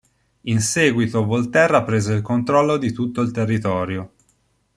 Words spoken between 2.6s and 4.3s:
di tutto il territorio.